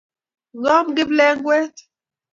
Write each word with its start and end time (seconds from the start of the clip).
Ngom 0.57 0.87
kiplengwet 0.97 1.75